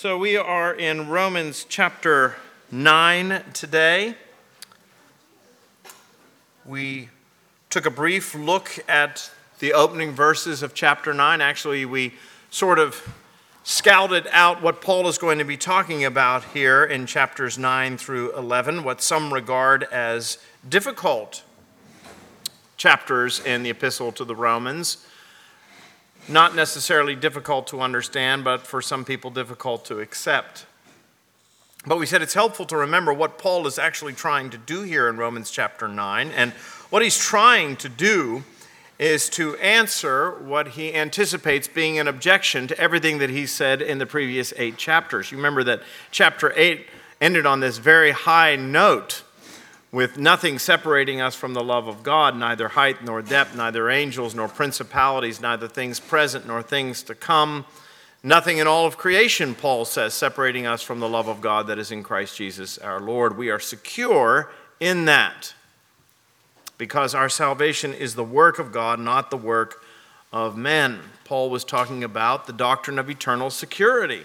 [0.00, 2.36] So we are in Romans chapter
[2.70, 4.14] 9 today.
[6.64, 7.08] We
[7.68, 11.40] took a brief look at the opening verses of chapter 9.
[11.40, 12.14] Actually, we
[12.48, 13.12] sort of
[13.64, 18.36] scouted out what Paul is going to be talking about here in chapters 9 through
[18.36, 20.38] 11, what some regard as
[20.68, 21.42] difficult
[22.76, 24.98] chapters in the epistle to the Romans
[26.28, 30.66] not necessarily difficult to understand, but for some people difficult to accept.
[31.86, 35.08] But we said it's helpful to remember what Paul is actually trying to do here
[35.08, 36.30] in Romans chapter 9.
[36.32, 36.52] And
[36.90, 38.44] what he's trying to do
[38.98, 43.98] is to answer what he anticipates being an objection to everything that he said in
[43.98, 45.30] the previous eight chapters.
[45.30, 46.84] You remember that chapter 8
[47.20, 49.22] ended on this very high note
[49.90, 54.34] with nothing separating us from the love of God, neither height nor depth, neither angels
[54.34, 57.64] nor principalities, neither things present nor things to come.
[58.22, 61.78] Nothing in all of creation, Paul says, separating us from the love of God that
[61.78, 63.38] is in Christ Jesus our Lord.
[63.38, 64.50] We are secure
[64.80, 65.54] in that
[66.76, 69.82] because our salvation is the work of God, not the work
[70.32, 70.98] of men.
[71.24, 74.24] Paul was talking about the doctrine of eternal security.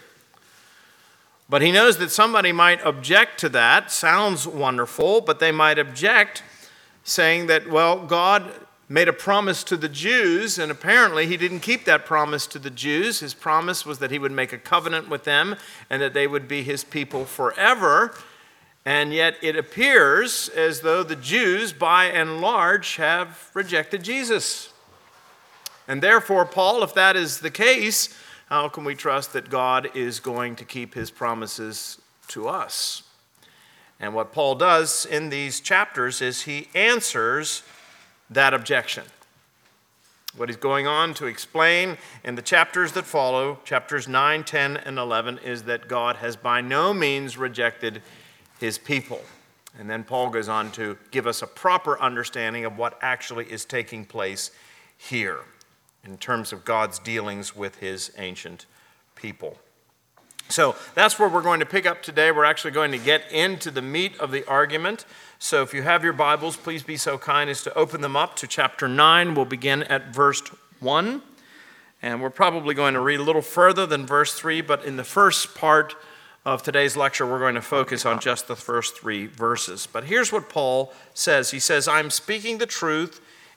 [1.50, 3.92] But he knows that somebody might object to that.
[3.92, 6.42] Sounds wonderful, but they might object,
[7.04, 8.52] saying that, well, God
[8.90, 12.70] made a promise to the Jews, and apparently he didn't keep that promise to the
[12.70, 13.20] Jews.
[13.22, 15.56] His promise was that he would make a covenant with them
[15.90, 18.14] and that they would be his people forever.
[18.86, 24.74] And yet it appears as though the Jews, by and large, have rejected Jesus.
[25.88, 28.16] And therefore, Paul, if that is the case,
[28.48, 32.00] how can we trust that God is going to keep his promises
[32.30, 33.04] to us?
[34.00, 37.64] And what Paul does in these chapters is he answers
[38.30, 39.04] that objection.
[40.36, 44.98] What he's going on to explain in the chapters that follow, chapters 9, 10, and
[44.98, 48.02] 11, is that God has by no means rejected
[48.60, 49.22] his people.
[49.80, 53.64] And then Paul goes on to give us a proper understanding of what actually is
[53.64, 54.52] taking place
[54.98, 55.42] here
[56.04, 58.66] in terms of God's dealings with his ancient
[59.16, 59.58] people.
[60.50, 62.32] So that's where we're going to pick up today.
[62.32, 65.06] We're actually going to get into the meat of the argument.
[65.40, 68.36] So if you have your Bibles, please be so kind as to open them up
[68.38, 69.34] to chapter 9.
[69.34, 70.42] We'll begin at verse
[70.80, 71.22] 1.
[72.02, 75.06] And we're probably going to read a little further than verse 3, but in the
[75.06, 75.96] first part
[76.46, 79.88] of today's lecture, we're going to focus on just the first three verses.
[79.88, 83.22] But here's what Paul says He says, I'm speaking the truth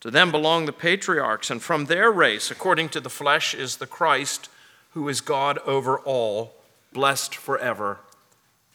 [0.00, 3.86] To them belong the patriarchs, and from their race, according to the flesh, is the
[3.86, 4.48] Christ,
[4.92, 6.54] who is God over all,
[6.92, 7.98] blessed forever.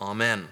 [0.02, 0.50] Amen.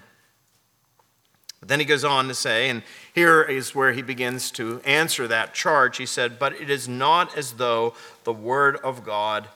[1.60, 2.82] But then he goes on to say, and
[3.14, 5.98] here is where he begins to answer that charge.
[5.98, 7.94] He said, But it is not as though
[8.24, 9.46] the word of God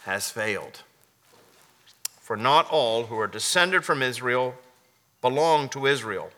[0.00, 0.82] has failed.
[2.20, 4.54] For not all who are descended from Israel
[5.20, 6.30] belong to Israel,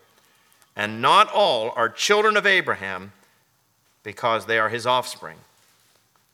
[0.77, 3.13] and not all are children of Abraham
[4.03, 5.37] because they are his offspring.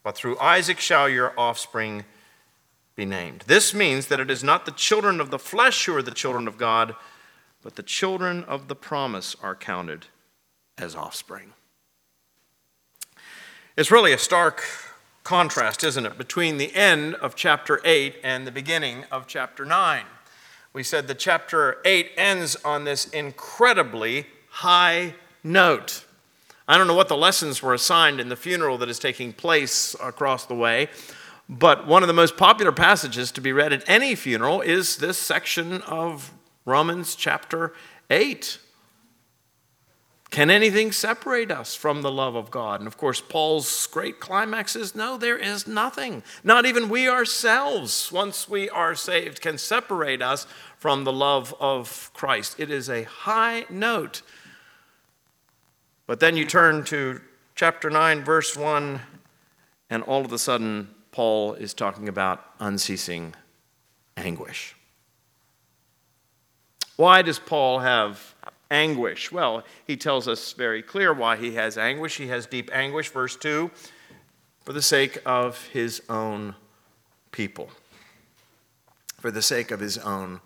[0.03, 2.05] But through Isaac shall your offspring
[2.95, 3.45] be named.
[3.47, 6.49] This means that it is not the children of the flesh who are the children
[6.49, 6.95] of God,
[7.63, 10.07] but the children of the promise are counted
[10.79, 11.53] as offspring.
[13.77, 14.63] It's really a stark
[15.23, 20.05] contrast, isn't it, between the end of chapter 8 and the beginning of chapter 9.
[20.73, 26.06] We said that chapter 8 ends on this incredibly high note.
[26.69, 29.95] I don't know what the lessons were assigned in the funeral that is taking place
[30.03, 30.89] across the way,
[31.49, 35.17] but one of the most popular passages to be read at any funeral is this
[35.17, 36.33] section of
[36.65, 37.73] Romans chapter
[38.11, 38.59] 8.
[40.31, 42.81] Can anything separate us from the love of God?
[42.81, 46.25] And of course, Paul's great climax is no, there is nothing.
[46.43, 52.11] Not even we ourselves, once we are saved, can separate us from the love of
[52.13, 52.59] Christ.
[52.59, 54.23] It is a high note
[56.07, 57.21] but then you turn to
[57.55, 59.01] chapter 9, verse 1,
[59.91, 63.35] and all of a sudden, Paul is talking about unceasing
[64.17, 64.75] anguish.
[66.97, 68.35] Why does Paul have
[68.71, 69.31] anguish?
[69.31, 72.17] Well, he tells us very clear why he has anguish.
[72.17, 73.71] He has deep anguish, verse 2,
[74.65, 76.55] for the sake of his own
[77.33, 77.71] people.
[79.19, 80.41] For the sake of his own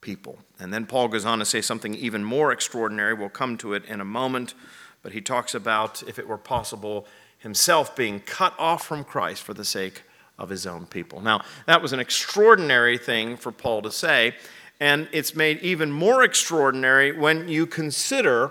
[0.00, 0.38] people.
[0.58, 3.14] And then Paul goes on to say something even more extraordinary.
[3.14, 4.54] We'll come to it in a moment,
[5.06, 7.06] but he talks about, if it were possible,
[7.38, 10.02] himself being cut off from Christ for the sake
[10.36, 11.20] of his own people.
[11.20, 14.34] Now, that was an extraordinary thing for Paul to say,
[14.80, 18.50] and it's made even more extraordinary when you consider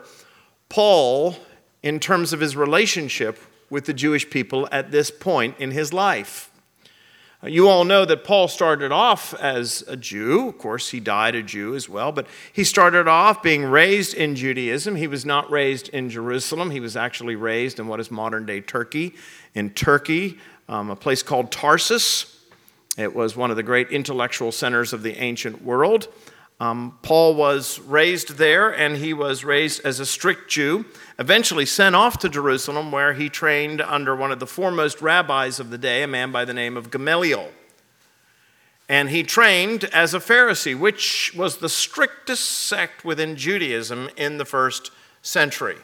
[0.69, 1.35] Paul
[1.83, 3.37] in terms of his relationship
[3.69, 6.51] with the Jewish people at this point in his life.
[7.43, 10.49] You all know that Paul started off as a Jew.
[10.49, 14.35] Of course, he died a Jew as well, but he started off being raised in
[14.35, 14.95] Judaism.
[14.95, 18.61] He was not raised in Jerusalem, he was actually raised in what is modern day
[18.61, 19.13] Turkey.
[19.53, 22.31] In Turkey, um, a place called Tarsus.
[22.97, 26.07] It was one of the great intellectual centers of the ancient world.
[26.59, 30.85] Um, Paul was raised there, and he was raised as a strict Jew,
[31.19, 35.69] eventually sent off to Jerusalem, where he trained under one of the foremost rabbis of
[35.69, 37.49] the day, a man by the name of Gamaliel.
[38.87, 44.45] And he trained as a Pharisee, which was the strictest sect within Judaism in the
[44.45, 44.91] first
[45.21, 45.77] century.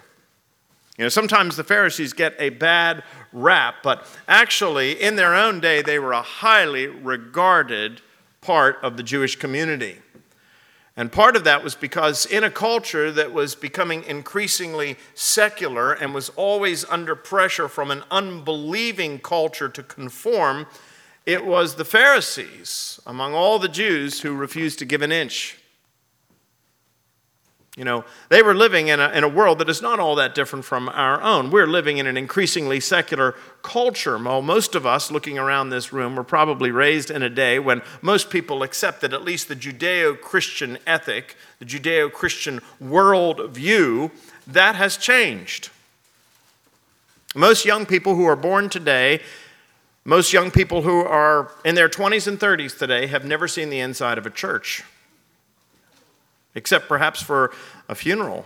[0.98, 3.04] You know, sometimes the Pharisees get a bad
[3.34, 8.02] rap, but actually, in their own day, they were a highly regarded
[8.40, 9.98] part of the Jewish community.
[11.02, 16.14] And part of that was because in a culture that was becoming increasingly secular and
[16.14, 20.68] was always under pressure from an unbelieving culture to conform,
[21.26, 25.58] it was the Pharisees among all the Jews who refused to give an inch.
[27.82, 30.36] You know, they were living in a, in a world that is not all that
[30.36, 31.50] different from our own.
[31.50, 33.34] We're living in an increasingly secular
[33.64, 34.20] culture.
[34.20, 38.30] Most of us looking around this room were probably raised in a day when most
[38.30, 44.12] people accepted at least the Judeo Christian ethic, the Judeo Christian worldview.
[44.46, 45.72] That has changed.
[47.34, 49.22] Most young people who are born today,
[50.06, 53.80] most young people who are in their 20s and 30s today, have never seen the
[53.80, 54.84] inside of a church
[56.56, 57.52] except perhaps for
[57.88, 58.46] a funeral.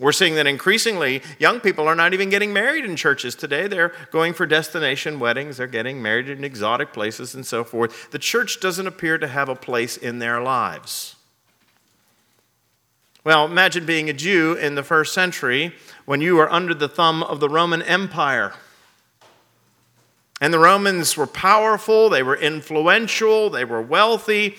[0.00, 3.68] We're seeing that increasingly young people are not even getting married in churches today.
[3.68, 8.10] They're going for destination weddings, they're getting married in exotic places and so forth.
[8.10, 11.16] The church doesn't appear to have a place in their lives.
[13.24, 15.72] Well, imagine being a Jew in the first century
[16.06, 18.54] when you were under the thumb of the Roman Empire.
[20.40, 24.56] And the Romans were powerful, they were influential, they were wealthy,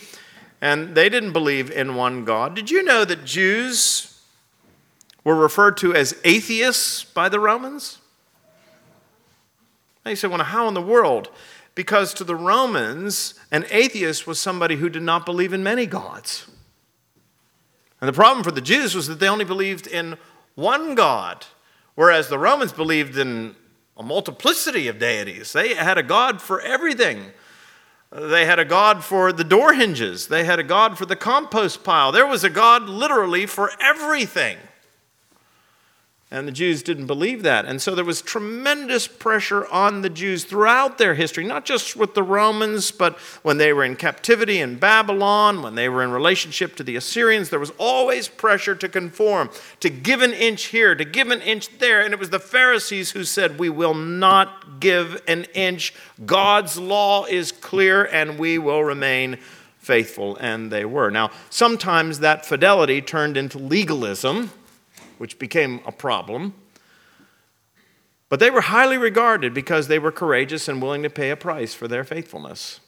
[0.63, 2.56] and they didn't believe in one God.
[2.56, 4.21] Did you know that Jews
[5.25, 7.98] were referred to as atheists by the Romans?
[10.06, 11.27] They said, well, how in the world?
[11.75, 16.48] Because to the Romans, an atheist was somebody who did not believe in many gods.
[18.00, 20.16] And the problem for the Jews was that they only believed in
[20.56, 21.45] one God,
[21.95, 23.57] whereas the Romans believed in
[23.98, 25.51] a multiplicity of deities.
[25.51, 27.33] They had a God for everything.
[28.15, 30.27] They had a God for the door hinges.
[30.27, 32.12] They had a God for the compost pile.
[32.12, 34.57] There was a God literally for everything.
[36.33, 37.65] And the Jews didn't believe that.
[37.65, 42.15] And so there was tremendous pressure on the Jews throughout their history, not just with
[42.15, 46.75] the Romans, but when they were in captivity in Babylon, when they were in relationship
[46.77, 51.06] to the Assyrians, there was always pressure to conform, to give an inch here, to
[51.06, 52.01] give an inch there.
[52.01, 55.94] And it was the Pharisees who said, We will not give an inch.
[56.25, 59.38] God's law is clear, and we will remain
[59.77, 60.35] faithful.
[60.38, 61.12] And they were.
[61.12, 64.50] Now, sometimes that fidelity turned into legalism
[65.18, 66.54] which became a problem.
[68.30, 71.73] But they were highly regarded because they were courageous and willing to pay a price
[71.73, 72.80] for their faithfulness.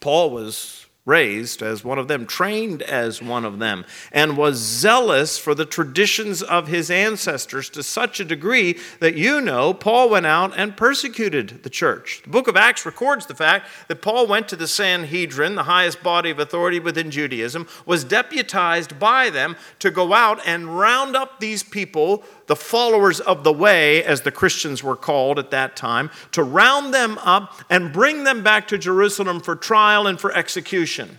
[0.00, 5.36] Paul was raised as one of them, trained as one of them, and was zealous
[5.36, 10.24] for the traditions of his ancestors to such a degree that you know Paul went
[10.24, 12.22] out and persecuted the church.
[12.24, 16.02] The book of Acts records the fact that Paul went to the Sanhedrin, the highest
[16.02, 21.38] body of authority within Judaism, was deputized by them to go out and round up
[21.38, 26.10] these people the followers of the way, as the Christians were called at that time,
[26.32, 31.18] to round them up and bring them back to Jerusalem for trial and for execution.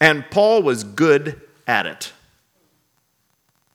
[0.00, 2.12] And Paul was good at it.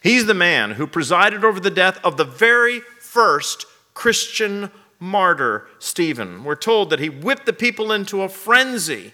[0.01, 6.44] He's the man who presided over the death of the very first Christian martyr, Stephen.
[6.44, 9.13] We're told that he whipped the people into a frenzy.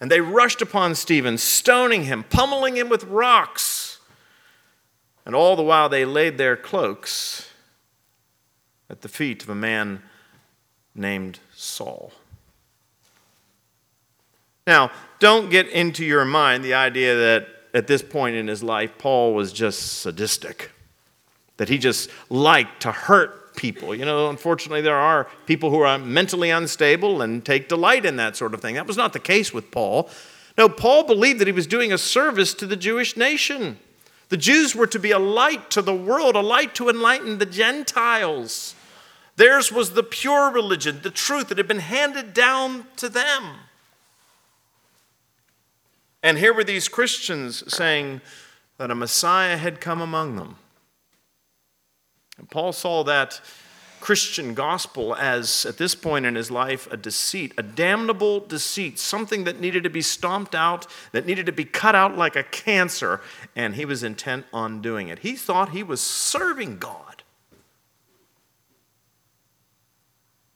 [0.00, 3.89] And they rushed upon Stephen, stoning him, pummeling him with rocks.
[5.30, 7.48] And all the while they laid their cloaks
[8.90, 10.02] at the feet of a man
[10.92, 12.10] named Saul.
[14.66, 18.98] Now, don't get into your mind the idea that at this point in his life,
[18.98, 20.72] Paul was just sadistic,
[21.58, 23.94] that he just liked to hurt people.
[23.94, 28.34] You know, unfortunately, there are people who are mentally unstable and take delight in that
[28.36, 28.74] sort of thing.
[28.74, 30.10] That was not the case with Paul.
[30.58, 33.78] No, Paul believed that he was doing a service to the Jewish nation.
[34.30, 37.46] The Jews were to be a light to the world, a light to enlighten the
[37.46, 38.74] Gentiles.
[39.36, 43.56] Theirs was the pure religion, the truth that had been handed down to them.
[46.22, 48.20] And here were these Christians saying
[48.78, 50.56] that a Messiah had come among them.
[52.38, 53.40] And Paul saw that
[54.00, 59.44] Christian gospel as, at this point in his life, a deceit, a damnable deceit, something
[59.44, 63.20] that needed to be stomped out, that needed to be cut out like a cancer,
[63.56, 65.20] and he was intent on doing it.
[65.20, 67.22] He thought he was serving God.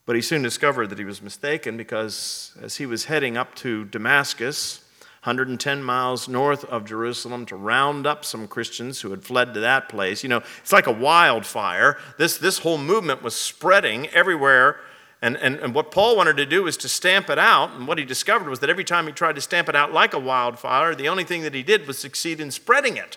[0.06, 3.86] But he soon discovered that he was mistaken because as he was heading up to
[3.86, 4.80] Damascus,
[5.24, 9.88] 110 miles north of Jerusalem to round up some Christians who had fled to that
[9.88, 10.22] place.
[10.22, 11.96] You know, it's like a wildfire.
[12.18, 14.80] This, this whole movement was spreading everywhere.
[15.24, 17.70] And, and, and what Paul wanted to do was to stamp it out.
[17.70, 20.12] And what he discovered was that every time he tried to stamp it out like
[20.12, 23.16] a wildfire, the only thing that he did was succeed in spreading it.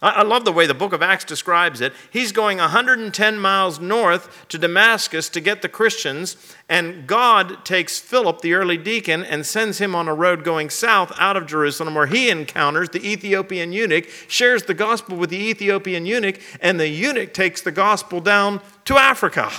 [0.00, 1.92] I love the way the book of Acts describes it.
[2.12, 6.36] He's going 110 miles north to Damascus to get the Christians,
[6.68, 11.12] and God takes Philip, the early deacon, and sends him on a road going south
[11.18, 16.04] out of Jerusalem where he encounters the Ethiopian eunuch, shares the gospel with the Ethiopian
[16.04, 19.52] eunuch, and the eunuch takes the gospel down to Africa.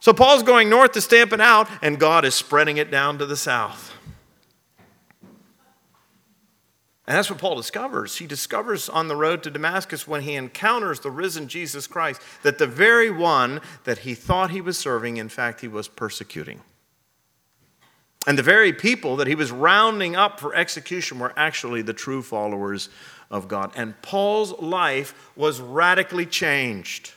[0.00, 3.26] So Paul's going north to stamp it out, and God is spreading it down to
[3.26, 3.92] the south.
[7.06, 8.16] And that's what Paul discovers.
[8.16, 12.58] He discovers on the road to Damascus when he encounters the risen Jesus Christ that
[12.58, 16.60] the very one that he thought he was serving, in fact, he was persecuting.
[18.26, 22.22] And the very people that he was rounding up for execution were actually the true
[22.22, 22.90] followers
[23.28, 23.72] of God.
[23.74, 27.12] And Paul's life was radically changed.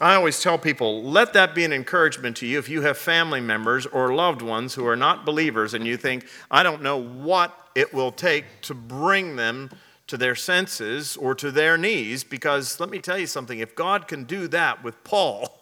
[0.00, 3.40] I always tell people, let that be an encouragement to you if you have family
[3.40, 7.68] members or loved ones who are not believers and you think, I don't know what
[7.74, 9.70] it will take to bring them
[10.06, 14.06] to their senses or to their knees, because let me tell you something if God
[14.06, 15.60] can do that with Paul,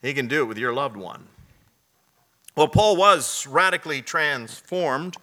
[0.00, 1.28] he can do it with your loved one.
[2.56, 5.16] Well, Paul was radically transformed.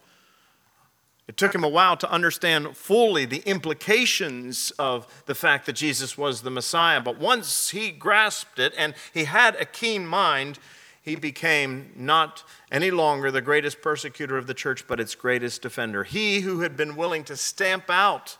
[1.28, 6.16] It took him a while to understand fully the implications of the fact that Jesus
[6.16, 10.58] was the Messiah, but once he grasped it and he had a keen mind,
[11.02, 16.02] he became not any longer the greatest persecutor of the church, but its greatest defender.
[16.04, 18.38] He who had been willing to stamp out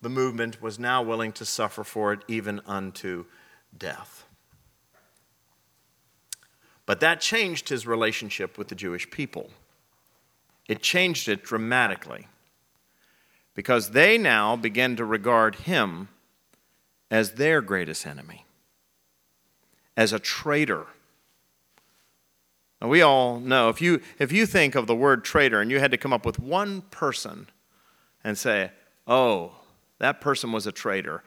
[0.00, 3.24] the movement was now willing to suffer for it, even unto
[3.76, 4.24] death.
[6.86, 9.50] But that changed his relationship with the Jewish people.
[10.68, 12.26] It changed it dramatically
[13.54, 16.08] because they now began to regard him
[17.10, 18.44] as their greatest enemy,
[19.96, 20.86] as a traitor.
[22.80, 25.78] Now, we all know if you, if you think of the word traitor and you
[25.78, 27.48] had to come up with one person
[28.24, 28.72] and say,
[29.06, 29.52] oh,
[29.98, 31.22] that person was a traitor,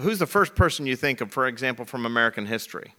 [0.00, 2.94] who's the first person you think of, for example, from American history?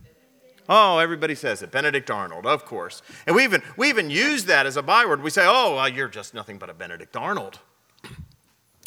[0.69, 1.71] Oh, everybody says it.
[1.71, 3.01] Benedict Arnold, of course.
[3.25, 5.21] And we even, we even use that as a byword.
[5.21, 7.59] We say, oh, well, you're just nothing but a Benedict Arnold.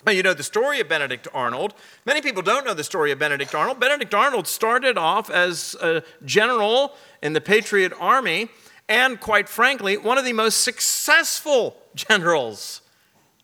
[0.04, 1.74] But you know the story of Benedict Arnold.
[2.04, 3.80] Many people don't know the story of Benedict Arnold.
[3.80, 8.50] Benedict Arnold started off as a general in the Patriot Army,
[8.86, 12.82] and quite frankly, one of the most successful generals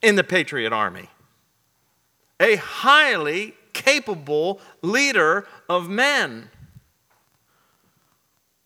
[0.02, 1.08] in the Patriot Army.
[2.38, 6.50] A highly capable leader of men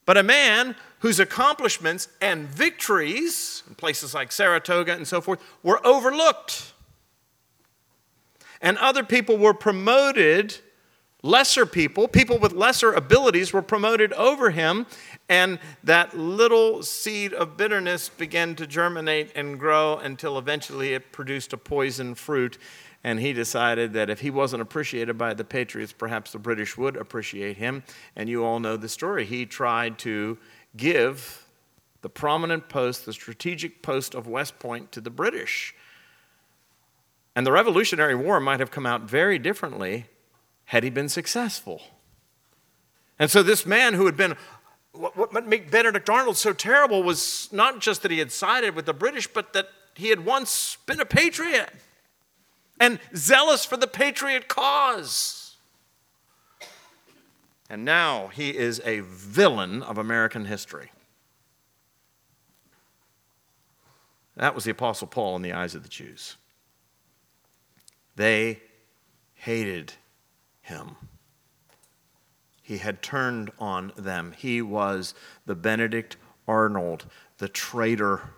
[0.06, 5.84] but a man whose accomplishments and victories in places like Saratoga and so forth were
[5.86, 6.72] overlooked.
[8.60, 10.56] And other people were promoted,
[11.22, 14.86] lesser people, people with lesser abilities were promoted over him,
[15.28, 21.52] and that little seed of bitterness began to germinate and grow until eventually it produced
[21.52, 22.58] a poison fruit
[23.04, 26.96] and he decided that if he wasn't appreciated by the Patriots, perhaps the British would
[26.96, 27.82] appreciate him.
[28.16, 29.26] And you all know the story.
[29.26, 30.38] He tried to
[30.74, 31.46] give
[32.00, 35.74] the prominent post, the strategic post of West Point, to the British.
[37.36, 40.06] And the Revolutionary War might have come out very differently
[40.66, 41.82] had he been successful.
[43.18, 44.34] And so, this man who had been
[44.92, 48.92] what made Benedict Arnold so terrible was not just that he had sided with the
[48.94, 51.68] British, but that he had once been a patriot
[52.80, 55.56] and zealous for the patriot cause.
[57.70, 60.90] And now he is a villain of American history.
[64.36, 66.36] That was the Apostle Paul in the eyes of the Jews.
[68.16, 68.60] They
[69.34, 69.94] hated
[70.62, 70.96] him.
[72.62, 74.32] He had turned on them.
[74.36, 75.14] He was
[75.46, 76.16] the Benedict
[76.48, 77.06] Arnold,
[77.38, 78.30] the traitor.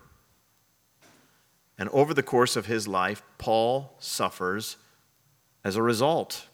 [1.77, 4.77] And over the course of his life, Paul suffers
[5.63, 6.47] as a result.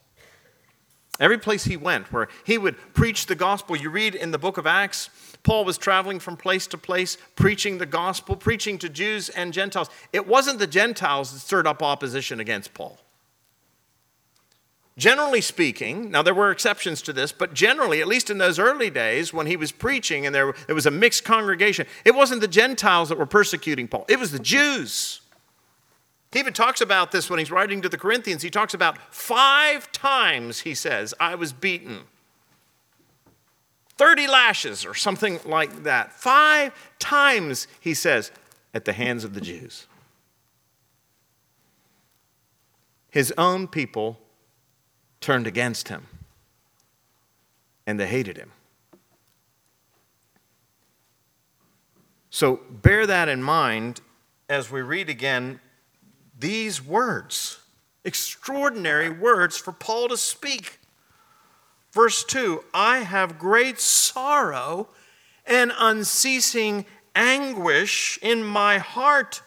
[1.19, 4.57] Every place he went where he would preach the gospel, you read in the book
[4.57, 5.09] of Acts,
[5.43, 9.89] Paul was traveling from place to place, preaching the gospel, preaching to Jews and Gentiles.
[10.11, 12.97] It wasn't the Gentiles that stirred up opposition against Paul.
[14.95, 18.91] Generally speaking, now there were exceptions to this, but generally, at least in those early
[18.91, 22.47] days when he was preaching and there, there was a mixed congregation, it wasn't the
[22.47, 25.21] Gentiles that were persecuting Paul, it was the Jews.
[26.31, 28.41] He even talks about this when he's writing to the Corinthians.
[28.41, 31.99] He talks about five times, he says, I was beaten.
[33.97, 36.11] 30 lashes or something like that.
[36.11, 38.31] Five times, he says,
[38.73, 39.85] at the hands of the Jews.
[43.11, 44.19] His own people
[45.23, 46.05] turned against him
[47.87, 48.51] and they hated him.
[52.29, 54.01] So bear that in mind
[54.49, 55.59] as we read again
[56.37, 57.59] these words.
[58.03, 60.79] Extraordinary words for Paul to speak.
[61.91, 64.89] Verse 2 I have great sorrow
[65.45, 69.41] and unceasing anguish in my heart.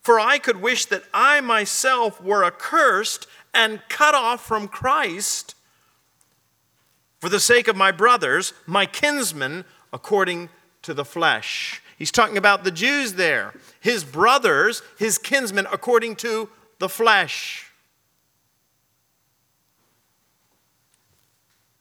[0.00, 3.26] For I could wish that I myself were accursed
[3.56, 5.54] and cut off from Christ
[7.18, 10.50] for the sake of my brothers, my kinsmen, according
[10.82, 11.82] to the flesh.
[11.98, 17.72] He's talking about the Jews there, his brothers, his kinsmen, according to the flesh.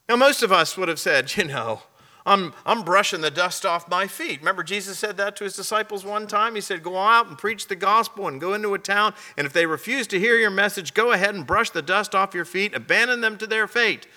[0.08, 1.82] Now, most of us would have said, you know,
[2.26, 4.40] I'm, I'm brushing the dust off my feet.
[4.40, 6.56] Remember, Jesus said that to his disciples one time?
[6.56, 9.54] He said, Go out and preach the gospel and go into a town, and if
[9.54, 12.74] they refuse to hear your message, go ahead and brush the dust off your feet,
[12.74, 14.08] abandon them to their fate.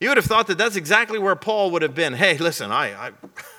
[0.00, 2.14] You would have thought that that's exactly where Paul would have been.
[2.14, 3.08] Hey, listen, I,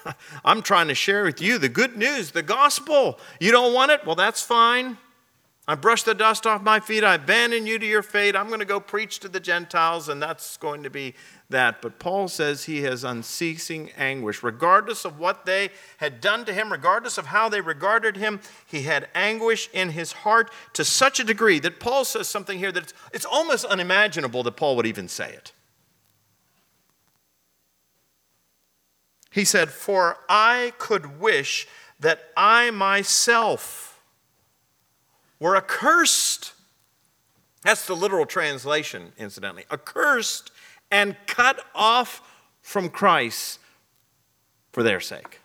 [0.05, 0.13] I,
[0.45, 3.17] I'm trying to share with you the good news, the gospel.
[3.39, 4.05] You don't want it?
[4.05, 4.97] Well, that's fine.
[5.67, 7.03] I brush the dust off my feet.
[7.03, 8.35] I abandon you to your fate.
[8.35, 11.15] I'm going to go preach to the Gentiles, and that's going to be
[11.49, 11.81] that.
[11.81, 14.43] But Paul says he has unceasing anguish.
[14.43, 18.83] Regardless of what they had done to him, regardless of how they regarded him, he
[18.83, 22.83] had anguish in his heart to such a degree that Paul says something here that
[22.83, 25.51] it's, it's almost unimaginable that Paul would even say it.
[29.31, 31.67] He said, For I could wish
[31.99, 34.01] that I myself
[35.39, 36.53] were accursed.
[37.63, 39.65] That's the literal translation, incidentally.
[39.69, 40.51] Accursed
[40.91, 42.21] and cut off
[42.61, 43.59] from Christ
[44.71, 45.39] for their sake.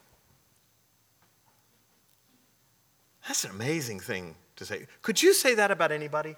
[3.26, 4.86] That's an amazing thing to say.
[5.02, 6.36] Could you say that about anybody?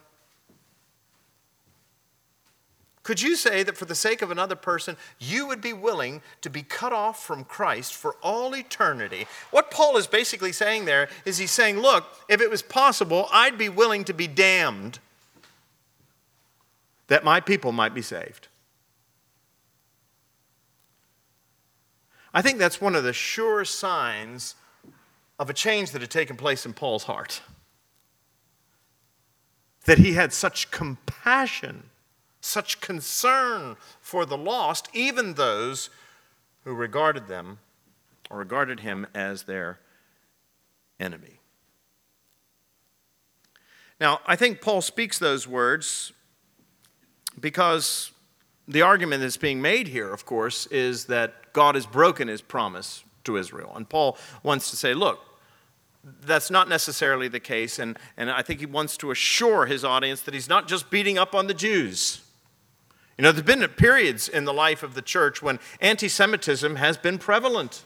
[3.03, 6.51] Could you say that for the sake of another person, you would be willing to
[6.51, 9.27] be cut off from Christ for all eternity?
[9.51, 13.59] What Paul is basically saying there is he's saying, look, if it was possible, I'd
[13.59, 15.01] be willing to be damned
[17.09, 18.47] that my people might be saved.
[22.35, 24.55] I think that's one of the sure signs
[25.39, 27.43] of a change that had taken place in Paul's heart.
[29.85, 31.91] That he had such compassion
[32.43, 35.89] such concern for the lost, even those
[36.65, 37.59] who regarded them
[38.29, 39.79] or regarded him as their
[40.99, 41.39] enemy.
[44.01, 46.13] Now, I think Paul speaks those words
[47.39, 48.11] because
[48.73, 53.05] the argument that's being made here, of course, is that God has broken his promise
[53.25, 53.73] to Israel.
[53.77, 55.21] And Paul wants to say, look,
[56.05, 57.79] that's not necessarily the case.
[57.79, 61.19] And, and I think he wants to assure his audience that he's not just beating
[61.19, 62.23] up on the Jews.
[63.17, 66.77] You know, there have been periods in the life of the church when anti Semitism
[66.77, 67.83] has been prevalent.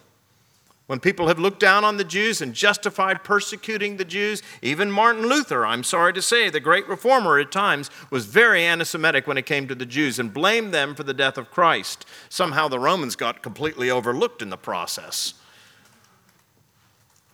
[0.87, 5.27] When people have looked down on the Jews and justified persecuting the Jews, even Martin
[5.27, 9.37] Luther, I'm sorry to say, the great reformer at times, was very anti Semitic when
[9.37, 12.07] it came to the Jews and blamed them for the death of Christ.
[12.29, 15.35] Somehow the Romans got completely overlooked in the process.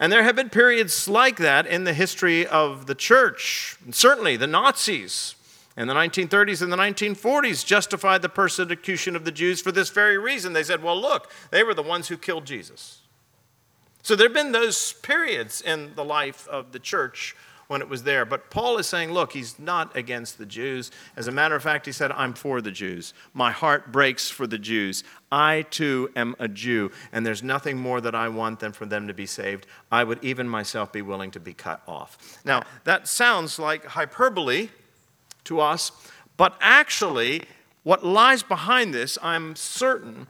[0.01, 3.77] And there have been periods like that in the history of the church.
[3.85, 5.35] And certainly the Nazis
[5.77, 10.17] in the 1930s and the 1940s justified the persecution of the Jews for this very
[10.17, 10.55] reason.
[10.55, 13.02] They said, well, look, they were the ones who killed Jesus.
[14.03, 17.37] So there have been those periods in the life of the church
[17.69, 18.27] when it was there.
[18.27, 20.91] But Paul is saying, look, he's not against the Jews.
[21.17, 23.15] As a matter of fact, he said, I'm for the Jews.
[23.33, 25.05] My heart breaks for the Jews.
[25.31, 29.09] I too am a Jew, and there's nothing more that I want than for them
[29.09, 29.67] to be saved.
[29.91, 32.41] I would even myself be willing to be cut off.
[32.45, 34.69] Now, that sounds like hyperbole
[35.45, 35.93] to us,
[36.37, 37.45] but actually,
[37.85, 40.27] what lies behind this, I'm certain,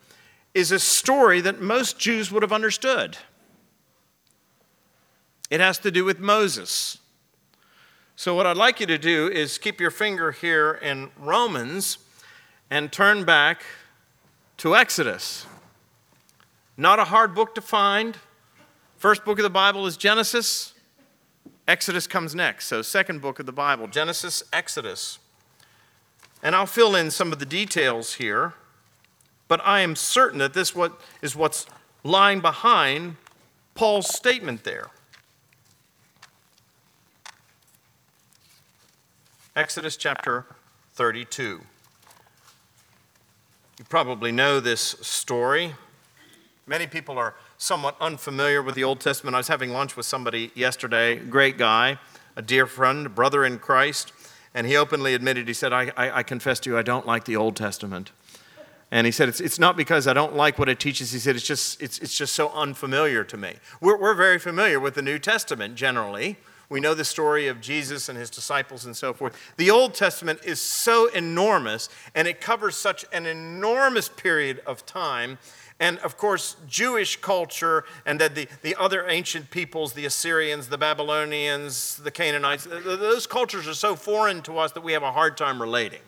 [0.54, 3.16] is a story that most Jews would have understood.
[5.52, 6.96] It has to do with Moses.
[8.16, 11.98] So, what I'd like you to do is keep your finger here in Romans
[12.70, 13.62] and turn back
[14.56, 15.44] to Exodus.
[16.78, 18.16] Not a hard book to find.
[18.96, 20.72] First book of the Bible is Genesis.
[21.68, 22.66] Exodus comes next.
[22.68, 25.18] So, second book of the Bible, Genesis, Exodus.
[26.42, 28.54] And I'll fill in some of the details here,
[29.48, 31.66] but I am certain that this what is what's
[32.02, 33.16] lying behind
[33.74, 34.88] Paul's statement there.
[39.54, 40.46] Exodus chapter
[40.94, 41.60] 32.
[43.78, 45.74] You probably know this story.
[46.66, 49.34] Many people are somewhat unfamiliar with the Old Testament.
[49.34, 51.98] I was having lunch with somebody yesterday, great guy,
[52.34, 54.14] a dear friend, brother in Christ,
[54.54, 57.24] and he openly admitted, he said, I, I, I confess to you, I don't like
[57.26, 58.10] the Old Testament.
[58.90, 61.12] And he said, it's, it's not because I don't like what it teaches.
[61.12, 63.56] He said, it's just, it's, it's just so unfamiliar to me.
[63.82, 66.38] We're, we're very familiar with the New Testament generally.
[66.72, 69.38] We know the story of Jesus and his disciples and so forth.
[69.58, 75.36] The Old Testament is so enormous and it covers such an enormous period of time.
[75.78, 81.98] And of course, Jewish culture and the, the other ancient peoples, the Assyrians, the Babylonians,
[81.98, 85.60] the Canaanites, those cultures are so foreign to us that we have a hard time
[85.60, 86.00] relating.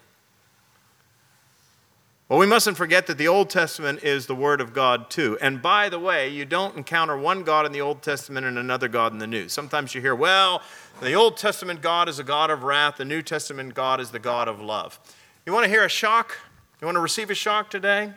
[2.29, 5.37] Well, we mustn't forget that the Old Testament is the Word of God too.
[5.43, 8.89] And by the way, you don't encounter one God in the Old Testament and another
[8.89, 9.47] God in the New.
[9.51, 10.63] Sometimes you hear, well,
[11.03, 14.19] the Old Testament God is a God of wrath, the New Testament God is the
[14.19, 14.99] God of love.
[15.45, 16.39] You want to hear a shock?
[16.81, 18.11] You want to receive a shock today?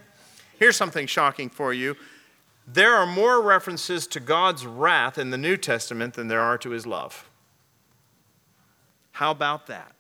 [0.58, 1.98] Here's something shocking for you.
[2.66, 6.70] There are more references to God's wrath in the New Testament than there are to
[6.70, 7.30] his love.
[9.12, 9.92] How about that?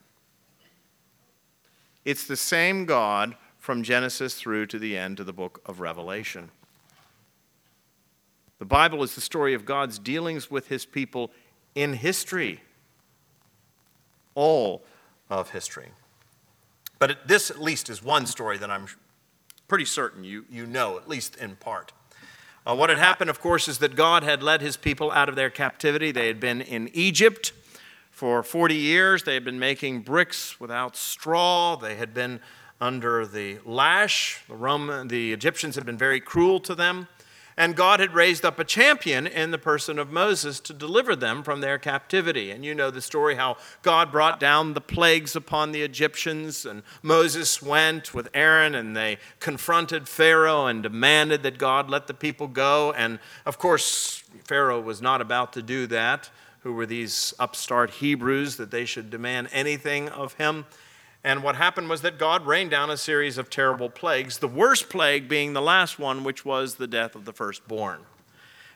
[2.05, 3.35] It's the same God
[3.67, 6.51] from Genesis through to the end of the book of Revelation.
[8.59, 11.31] The Bible is the story of God's dealings with his people
[11.75, 12.61] in history,
[14.35, 14.85] all
[15.29, 15.89] of history.
[16.97, 18.87] But this, at least, is one story that I'm
[19.67, 21.91] pretty certain you, you know, at least in part.
[22.65, 25.35] Uh, what had happened, of course, is that God had led his people out of
[25.35, 26.13] their captivity.
[26.13, 27.51] They had been in Egypt
[28.11, 29.23] for 40 years.
[29.23, 31.75] They had been making bricks without straw.
[31.75, 32.39] They had been
[32.79, 34.43] under the lash.
[34.47, 37.07] The, Roman, the Egyptians had been very cruel to them.
[37.59, 41.41] And God had raised up a champion in the person of Moses to deliver them
[41.41, 42.51] from their captivity.
[42.51, 46.83] And you know the story how God brought down the plagues upon the Egyptians, and
[47.01, 52.47] Moses went with Aaron and they confronted Pharaoh and demanded that God let the people
[52.47, 52.91] go.
[52.91, 56.29] And of course, Pharaoh was not about to do that.
[56.59, 60.65] Who were these upstart Hebrews that they should demand anything of him?
[61.23, 64.89] And what happened was that God rained down a series of terrible plagues, the worst
[64.89, 68.01] plague being the last one, which was the death of the firstborn.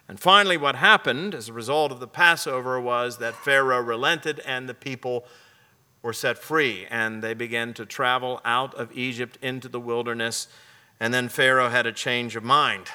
[0.08, 4.68] And finally, what happened as a result of the Passover was that Pharaoh relented and
[4.68, 5.26] the people
[6.02, 6.86] were set free.
[6.90, 10.48] And they began to travel out of Egypt into the wilderness.
[11.00, 12.88] And then Pharaoh had a change of mind.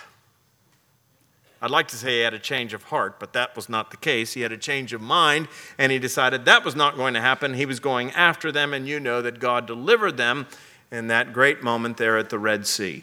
[1.66, 3.96] I'd like to say he had a change of heart, but that was not the
[3.96, 4.35] case.
[4.35, 5.48] He had a change of mind,
[5.79, 7.55] and he decided that was not going to happen.
[7.55, 10.46] He was going after them, and you know that God delivered them
[10.92, 13.02] in that great moment there at the Red Sea.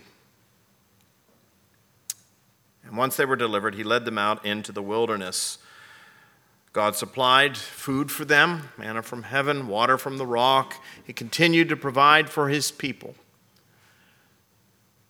[2.85, 5.57] And once they were delivered, he led them out into the wilderness.
[6.71, 10.81] God supplied food for them, manna from heaven, water from the rock.
[11.03, 13.15] He continued to provide for his people.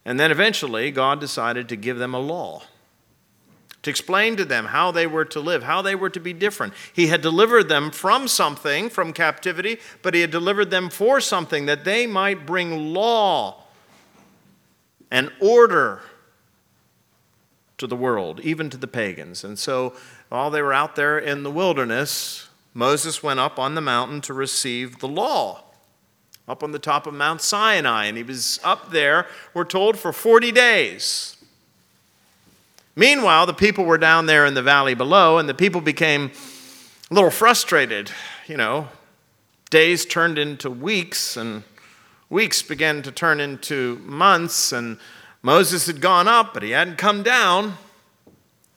[0.06, 2.64] And then eventually, God decided to give them a law
[3.84, 6.74] to explain to them how they were to live, how they were to be different.
[6.94, 11.66] He had delivered them from something, from captivity, but he had delivered them for something
[11.68, 13.64] that they might bring law
[15.12, 16.02] and order
[17.78, 19.44] to the world, even to the pagans.
[19.44, 19.94] And so
[20.30, 24.34] while they were out there in the wilderness, Moses went up on the mountain to
[24.34, 25.64] receive the law.
[26.48, 30.12] Up on the top of Mount Sinai, and he was up there, we're told, for
[30.12, 31.38] 40 days.
[32.96, 36.32] Meanwhile, the people were down there in the valley below, and the people became
[37.10, 38.12] a little frustrated.
[38.48, 38.88] You know,
[39.72, 41.64] days turned into weeks, and
[42.30, 45.00] weeks began to turn into months, and
[45.42, 47.78] Moses had gone up, but he hadn't come down.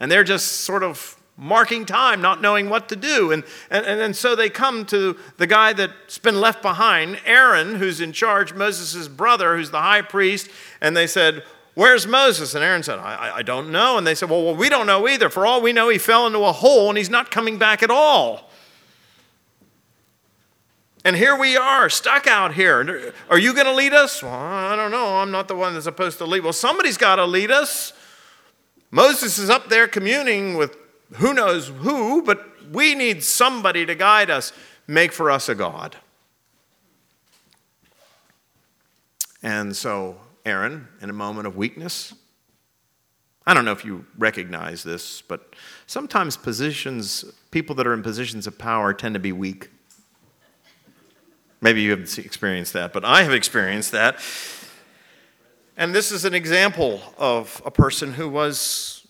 [0.01, 3.31] And they're just sort of marking time, not knowing what to do.
[3.31, 8.01] And, and, and so they come to the guy that's been left behind, Aaron, who's
[8.01, 10.51] in charge, Moses' brother, who's the high priest,
[10.81, 11.45] and they said,
[11.77, 12.55] Where's Moses?
[12.55, 13.99] And Aaron said, I, I don't know.
[13.99, 15.29] And they said, well, well, we don't know either.
[15.29, 17.91] For all we know, he fell into a hole and he's not coming back at
[17.91, 18.49] all.
[21.05, 23.13] And here we are, stuck out here.
[23.29, 24.23] Are you going to lead us?
[24.23, 25.19] Well, I don't know.
[25.19, 26.45] I'm not the one that's supposed to lead.
[26.45, 27.93] Well, somebody's got to lead us.
[28.91, 30.79] Moses is up there communing with
[31.17, 34.51] who knows who, but we need somebody to guide us.
[34.87, 35.97] Make for us a God.
[39.43, 42.15] And so Aaron in a moment of weakness.
[43.47, 45.55] I don't know if you recognize this, but
[45.87, 49.71] sometimes positions, people that are in positions of power tend to be weak.
[51.61, 54.21] Maybe you haven't experienced that, but I have experienced that.
[55.77, 59.07] And this is an example of a person who was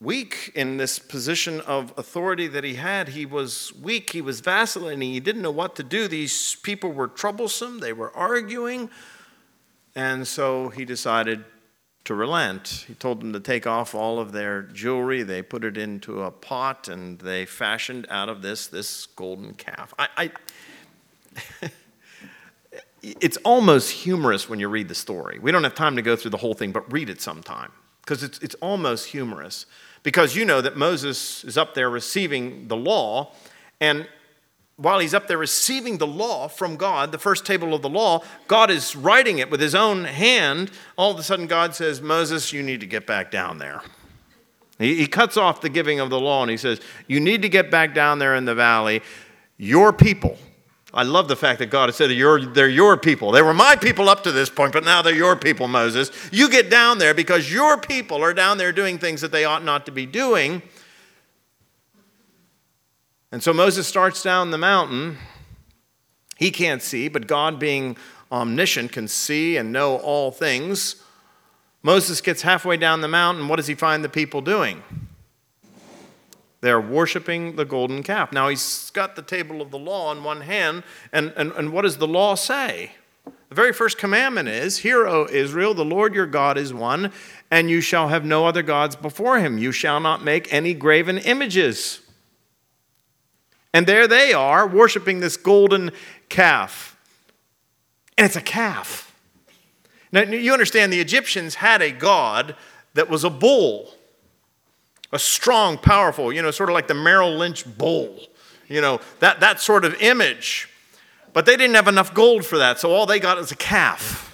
[0.00, 3.08] weak in this position of authority that he had.
[3.08, 6.08] He was weak, he was vacillating, he didn't know what to do.
[6.08, 8.90] These people were troublesome, they were arguing.
[9.94, 11.44] And so he decided
[12.04, 12.84] to relent.
[12.86, 15.22] He told them to take off all of their jewelry.
[15.22, 19.94] They put it into a pot and they fashioned out of this this golden calf.
[19.98, 20.30] I, I
[23.02, 25.38] it's almost humorous when you read the story.
[25.38, 28.22] We don't have time to go through the whole thing, but read it sometime because
[28.22, 29.66] it's, it's almost humorous.
[30.02, 33.32] Because you know that Moses is up there receiving the law,
[33.80, 34.06] and
[34.76, 38.22] while he's up there receiving the law from God, the first table of the law,
[38.48, 40.70] God is writing it with his own hand.
[40.96, 43.82] All of a sudden, God says, Moses, you need to get back down there.
[44.78, 47.48] He, he cuts off the giving of the law and he says, You need to
[47.48, 49.02] get back down there in the valley.
[49.56, 50.36] Your people,
[50.92, 53.30] I love the fact that God has said they're your people.
[53.30, 56.10] They were my people up to this point, but now they're your people, Moses.
[56.32, 59.62] You get down there because your people are down there doing things that they ought
[59.62, 60.62] not to be doing.
[63.34, 65.18] And so Moses starts down the mountain.
[66.36, 67.96] He can't see, but God, being
[68.30, 71.02] omniscient, can see and know all things.
[71.82, 73.48] Moses gets halfway down the mountain.
[73.48, 74.84] What does he find the people doing?
[76.60, 78.30] They're worshiping the golden calf.
[78.30, 81.82] Now, he's got the table of the law in one hand, and, and, and what
[81.82, 82.92] does the law say?
[83.24, 87.10] The very first commandment is Hear, O Israel, the Lord your God is one,
[87.50, 89.58] and you shall have no other gods before him.
[89.58, 91.98] You shall not make any graven images.
[93.74, 95.90] And there they are worshiping this golden
[96.28, 96.96] calf.
[98.16, 99.12] And it's a calf.
[100.12, 102.54] Now, you understand the Egyptians had a god
[102.94, 103.92] that was a bull,
[105.12, 108.16] a strong, powerful, you know, sort of like the Merrill Lynch bull,
[108.68, 110.68] you know, that, that sort of image.
[111.32, 114.30] But they didn't have enough gold for that, so all they got is a calf.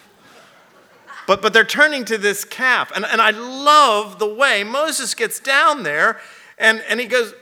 [1.26, 2.92] But, but they're turning to this calf.
[2.94, 6.20] And, and I love the way Moses gets down there
[6.58, 7.32] and, and he goes,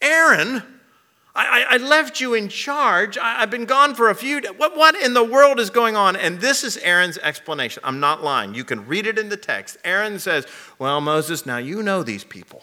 [0.00, 0.79] Aaron,
[1.34, 3.16] I, I, left you in charge.
[3.16, 4.52] I, have been gone for a few days.
[4.56, 6.16] What, what in the world is going on?
[6.16, 7.82] And this is Aaron's explanation.
[7.84, 8.54] I'm not lying.
[8.54, 9.76] You can read it in the text.
[9.84, 10.46] Aaron says,
[10.78, 12.62] Well, Moses, now you know these people.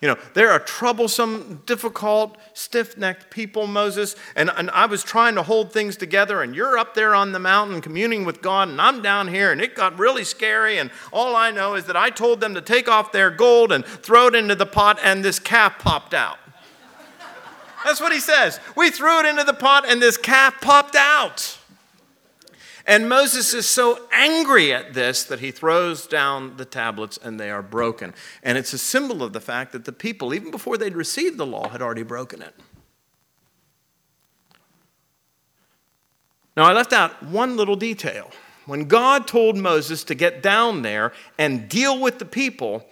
[0.00, 4.14] You know, they're a troublesome, difficult, stiff necked people, Moses.
[4.36, 7.40] And, and I was trying to hold things together, and you're up there on the
[7.40, 10.78] mountain communing with God, and I'm down here, and it got really scary.
[10.78, 13.84] And all I know is that I told them to take off their gold and
[13.84, 16.38] throw it into the pot, and this calf popped out.
[17.84, 18.60] That's what he says.
[18.76, 21.57] We threw it into the pot, and this calf popped out.
[22.88, 27.50] And Moses is so angry at this that he throws down the tablets and they
[27.50, 28.14] are broken.
[28.42, 31.44] And it's a symbol of the fact that the people, even before they'd received the
[31.44, 32.54] law, had already broken it.
[36.56, 38.30] Now, I left out one little detail.
[38.64, 42.86] When God told Moses to get down there and deal with the people,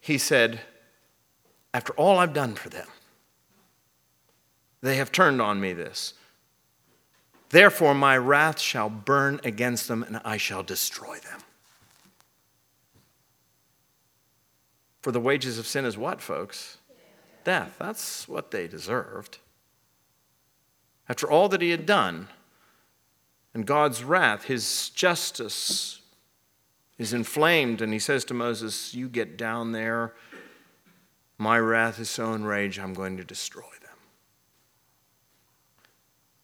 [0.00, 0.60] he said,
[1.74, 2.86] After all I've done for them,
[4.80, 6.14] they have turned on me this.
[7.50, 11.40] Therefore, my wrath shall burn against them, and I shall destroy them.
[15.02, 16.78] For the wages of sin is what, folks?
[17.42, 17.74] Death.
[17.78, 19.38] That's what they deserved.
[21.08, 22.28] After all that he had done,
[23.52, 26.02] and God's wrath, his justice
[26.98, 30.14] is inflamed, and he says to Moses, You get down there.
[31.36, 33.64] My wrath is so enraged, I'm going to destroy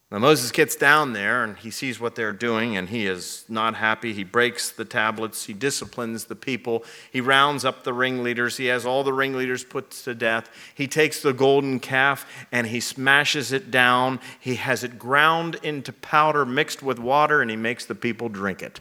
[0.08, 3.74] now, Moses gets down there and he sees what they're doing, and he is not
[3.74, 4.12] happy.
[4.12, 8.86] He breaks the tablets, he disciplines the people, he rounds up the ringleaders, he has
[8.86, 10.48] all the ringleaders put to death.
[10.76, 14.20] He takes the golden calf and he smashes it down.
[14.38, 18.62] He has it ground into powder mixed with water, and he makes the people drink
[18.62, 18.78] it.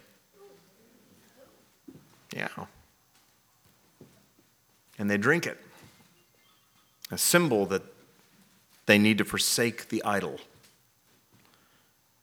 [2.36, 2.50] Yeah.
[5.00, 5.58] and they drink it.
[7.10, 7.82] A symbol that
[8.86, 10.40] they need to forsake the idol.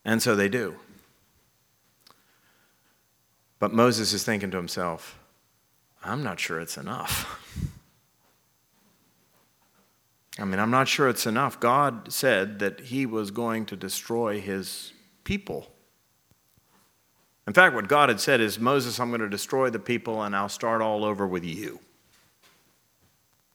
[0.05, 0.77] And so they do.
[3.59, 5.19] But Moses is thinking to himself,
[6.05, 7.39] I'm not sure it's enough.
[10.39, 11.61] I mean, I'm not sure it's enough.
[11.61, 14.93] God said that he was going to destroy his
[15.25, 15.71] people.
[17.47, 20.35] In fact, what God had said is, Moses, I'm going to destroy the people and
[20.35, 21.81] I'll start all over with you.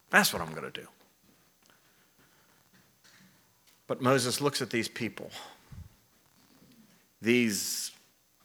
[0.09, 0.87] That's what I'm going to do.
[3.87, 5.31] But Moses looks at these people,
[7.21, 7.91] these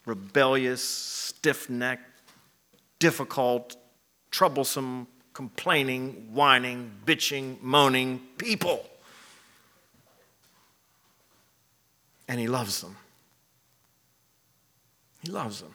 [0.07, 2.09] rebellious, stiff necked,
[2.99, 3.77] difficult,
[4.31, 8.89] troublesome, complaining, whining, bitching, moaning people.
[12.29, 12.97] And he loves them.
[15.23, 15.75] He loves them.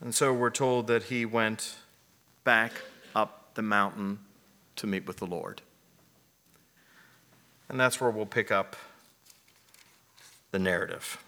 [0.00, 1.76] And so we're told that he went
[2.44, 2.72] back
[3.14, 4.20] up the mountain
[4.76, 5.60] to meet with the Lord.
[7.68, 8.76] And that's where we'll pick up
[10.50, 11.22] the narrative.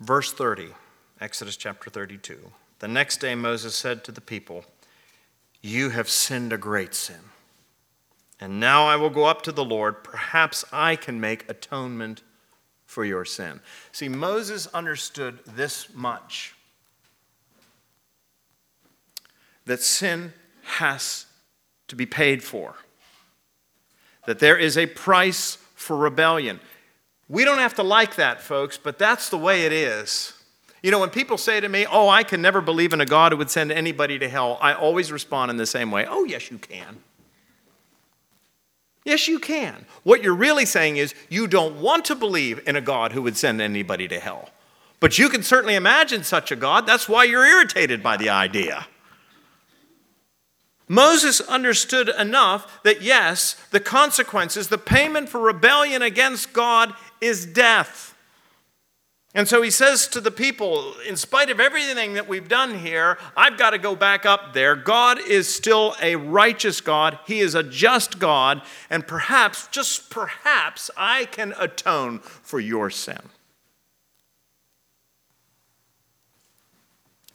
[0.00, 0.68] Verse 30,
[1.20, 2.50] Exodus chapter 32.
[2.80, 4.64] The next day Moses said to the people,
[5.60, 7.20] You have sinned a great sin.
[8.40, 10.02] And now I will go up to the Lord.
[10.02, 12.22] Perhaps I can make atonement
[12.84, 13.60] for your sin.
[13.92, 16.56] See, Moses understood this much
[19.64, 20.32] that sin
[20.64, 21.26] has
[21.86, 22.74] to be paid for,
[24.26, 26.60] that there is a price for rebellion.
[27.28, 30.34] We don't have to like that, folks, but that's the way it is.
[30.82, 33.32] You know, when people say to me, Oh, I can never believe in a God
[33.32, 36.50] who would send anybody to hell, I always respond in the same way Oh, yes,
[36.50, 36.98] you can.
[39.04, 39.86] Yes, you can.
[40.04, 43.36] What you're really saying is you don't want to believe in a God who would
[43.36, 44.50] send anybody to hell.
[45.00, 46.86] But you can certainly imagine such a God.
[46.86, 48.86] That's why you're irritated by the idea.
[50.88, 58.12] Moses understood enough that yes, the consequences, the payment for rebellion against God is death.
[59.34, 63.16] And so he says to the people, in spite of everything that we've done here,
[63.34, 64.76] I've got to go back up there.
[64.76, 70.90] God is still a righteous God, He is a just God, and perhaps, just perhaps,
[70.98, 73.20] I can atone for your sin.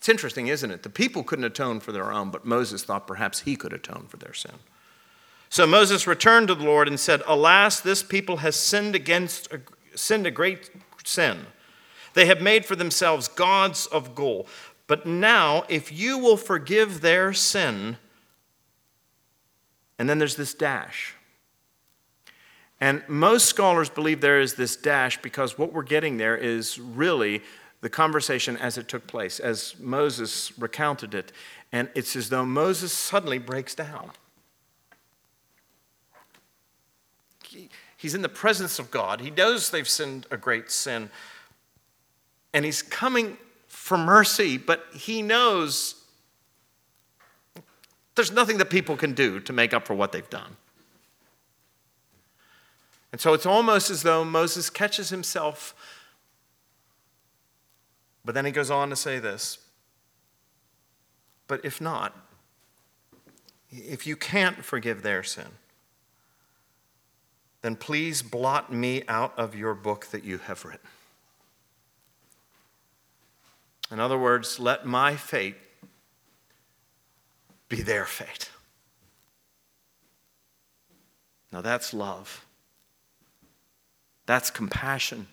[0.08, 0.84] It's interesting, isn't it?
[0.84, 4.16] The people couldn't atone for their own, but Moses thought perhaps he could atone for
[4.16, 4.54] their sin.
[5.50, 9.58] So Moses returned to the Lord and said, Alas, this people has sinned against uh,
[9.96, 10.70] sinned a great
[11.04, 11.48] sin.
[12.14, 14.48] They have made for themselves gods of gold.
[14.88, 17.98] But now, if you will forgive their sin,
[20.00, 21.16] and then there's this dash.
[22.80, 27.42] And most scholars believe there is this dash because what we're getting there is really
[27.82, 31.32] the conversation as it took place, as Moses recounted it.
[31.72, 34.12] And it's as though Moses suddenly breaks down.
[37.98, 39.20] he's in the presence of God.
[39.20, 41.10] He knows they've sinned a great sin.
[42.54, 43.38] And he's coming
[43.68, 45.96] for mercy, but he knows
[48.16, 50.56] there's nothing that people can do to make up for what they've done.
[53.12, 55.76] And so it's almost as though Moses catches himself
[58.28, 59.58] but then he goes on to say this
[61.48, 62.14] But if not,
[63.72, 65.48] if you can't forgive their sin,
[67.62, 70.90] then please blot me out of your book that you have written.
[73.92, 75.56] In other words, let my fate
[77.70, 78.50] be their fate.
[81.54, 82.46] Now that's love.
[84.26, 85.28] That's compassion.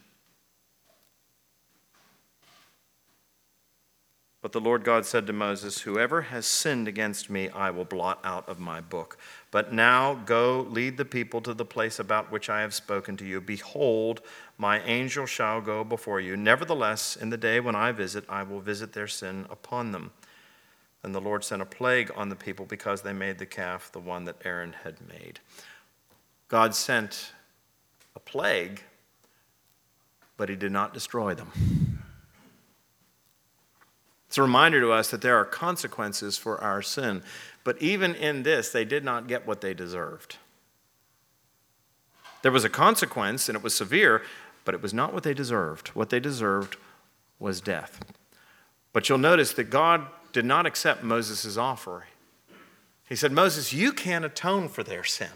[4.45, 8.21] But the Lord God said to Moses, Whoever has sinned against me, I will blot
[8.23, 9.17] out of my book.
[9.51, 13.25] But now go lead the people to the place about which I have spoken to
[13.25, 13.41] you.
[13.41, 14.21] Behold,
[14.59, 16.37] my angel shall go before you.
[16.37, 20.11] Nevertheless, in the day when I visit, I will visit their sin upon them.
[21.03, 23.99] And the Lord sent a plague on the people because they made the calf, the
[23.99, 25.41] one that Aaron had made.
[26.49, 27.33] God sent
[28.15, 28.83] a plague,
[30.37, 32.04] but he did not destroy them.
[34.35, 37.23] It's a reminder to us that there are consequences for our sin.
[37.63, 40.39] But even in this, they did not get what they deserved.
[42.43, 44.23] There was a consequence, and it was severe,
[44.65, 45.91] but it was not what they deserved.
[45.91, 46.79] What they deserved
[47.39, 48.05] was death.
[48.93, 52.07] But you'll notice that God did not accept Moses' offer.
[53.09, 55.31] He said, Moses, you can't atone for their sin.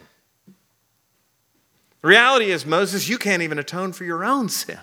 [2.01, 4.81] The reality is, Moses, you can't even atone for your own sin.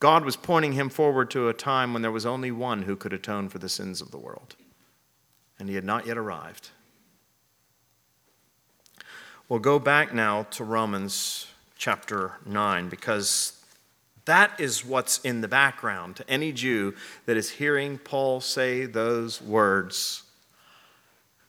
[0.00, 3.12] God was pointing him forward to a time when there was only one who could
[3.12, 4.54] atone for the sins of the world,
[5.58, 6.70] and he had not yet arrived.
[9.48, 11.46] We'll go back now to Romans
[11.76, 13.58] chapter 9 because
[14.26, 16.94] that is what's in the background to any Jew
[17.24, 20.22] that is hearing Paul say those words.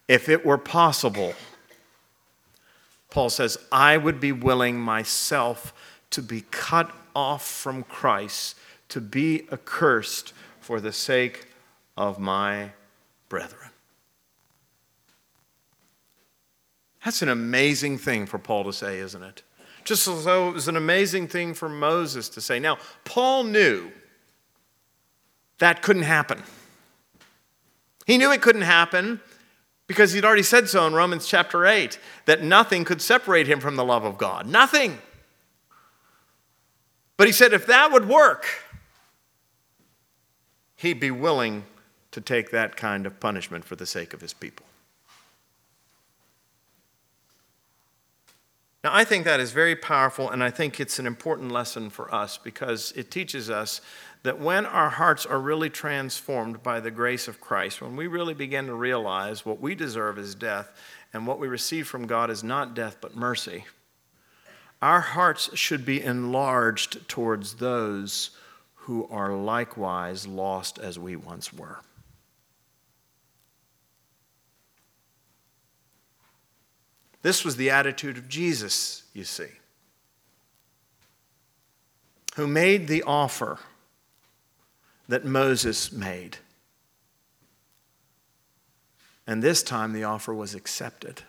[0.08, 1.34] If it were possible,
[3.10, 5.74] Paul says, I would be willing myself
[6.12, 8.58] to be cut off from Christ,
[8.90, 11.48] to be accursed for the sake
[11.98, 12.72] of my
[13.28, 13.70] brethren.
[17.04, 19.44] That's an amazing thing for Paul to say, isn't it?
[19.84, 22.60] Just as though it was an amazing thing for Moses to say.
[22.60, 23.92] Now, Paul knew
[25.60, 26.44] that couldn't happen.
[28.06, 29.22] He knew it couldn't happen
[29.88, 33.76] because he'd already said so in Romans chapter 8 that nothing could separate him from
[33.76, 34.48] the love of God.
[34.48, 35.00] Nothing.
[37.20, 38.48] But he said if that would work,
[40.78, 41.66] he'd be willing
[42.12, 44.66] to take that kind of punishment for the sake of his people.
[48.86, 52.10] Now, I think that is very powerful, and I think it's an important lesson for
[52.16, 53.82] us because it teaches us
[54.24, 58.34] that when our hearts are really transformed by the grace of Christ, when we really
[58.34, 60.72] begin to realize what we deserve is death
[61.12, 63.66] and what we receive from God is not death but mercy,
[64.82, 68.32] our hearts should be enlarged towards those
[68.74, 71.80] who are likewise lost as we once were.
[77.22, 79.50] This was the attitude of Jesus, you see,
[82.36, 83.60] who made the offer
[85.10, 86.38] that Moses made.
[89.28, 91.24] And this time the offer was accepted.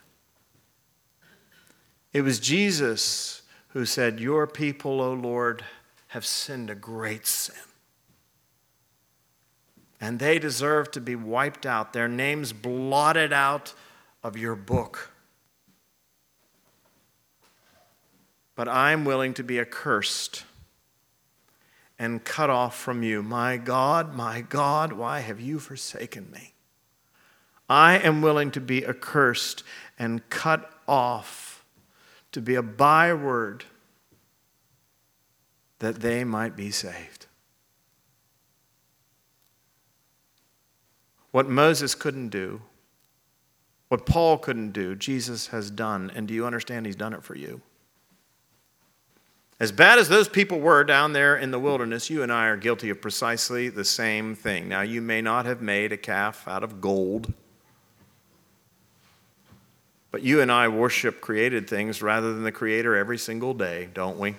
[2.13, 3.40] It was Jesus
[3.73, 5.65] who said, Your people, O Lord,
[6.09, 7.57] have sinned a great sin.
[10.01, 13.75] And they deserve to be wiped out, their names blotted out
[14.23, 15.11] of your book.
[18.55, 20.45] But I'm willing to be accursed
[21.99, 23.23] and cut off from you.
[23.23, 26.55] My God, my God, why have you forsaken me?
[27.69, 29.63] I am willing to be accursed
[29.99, 31.50] and cut off,
[32.33, 33.65] to be a byword
[35.81, 37.27] that they might be saved.
[41.31, 42.63] What Moses couldn't do,
[43.89, 46.11] what Paul couldn't do, Jesus has done.
[46.15, 47.61] And do you understand he's done it for you?
[49.59, 52.57] As bad as those people were down there in the wilderness, you and I are
[52.57, 54.69] guilty of precisely the same thing.
[54.69, 57.33] Now, you may not have made a calf out of gold,
[60.11, 64.19] but you and I worship created things rather than the Creator every single day, don't
[64.19, 64.37] we?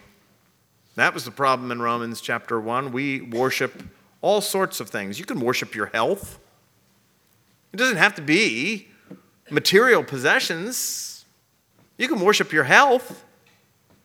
[0.95, 2.91] That was the problem in Romans chapter 1.
[2.91, 3.83] We worship
[4.21, 5.17] all sorts of things.
[5.19, 6.39] You can worship your health,
[7.73, 8.87] it doesn't have to be
[9.49, 11.25] material possessions.
[11.97, 13.23] You can worship your health.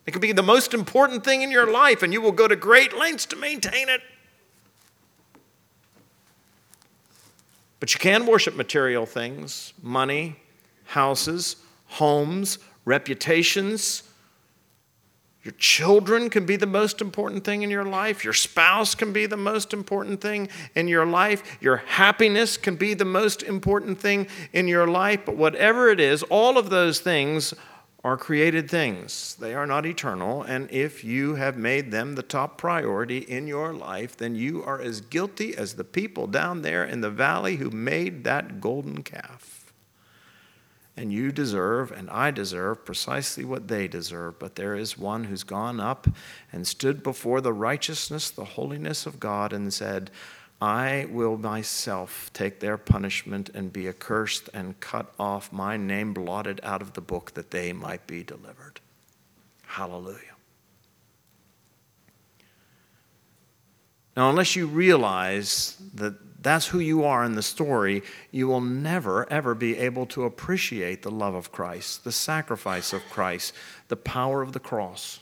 [0.06, 2.54] It could be the most important thing in your life, and you will go to
[2.54, 4.02] great lengths to maintain it.
[7.80, 10.36] But you can worship material things money,
[10.86, 11.56] houses,
[11.86, 14.02] homes, reputations.
[15.42, 18.24] Your children can be the most important thing in your life.
[18.24, 21.58] Your spouse can be the most important thing in your life.
[21.60, 25.20] Your happiness can be the most important thing in your life.
[25.24, 27.54] But whatever it is, all of those things
[28.06, 29.34] are created things.
[29.40, 33.72] They are not eternal, and if you have made them the top priority in your
[33.72, 37.68] life, then you are as guilty as the people down there in the valley who
[37.70, 39.55] made that golden calf.
[40.96, 44.38] And you deserve, and I deserve, precisely what they deserve.
[44.38, 46.08] But there is one who's gone up
[46.50, 50.10] and stood before the righteousness, the holiness of God, and said,
[50.60, 56.60] I will myself take their punishment and be accursed and cut off, my name blotted
[56.62, 58.80] out of the book that they might be delivered.
[59.66, 60.20] Hallelujah.
[64.16, 66.14] Now, unless you realize that
[66.46, 71.02] that's who you are in the story, you will never, ever be able to appreciate
[71.02, 73.52] the love of Christ, the sacrifice of Christ,
[73.88, 75.18] the power of the cross.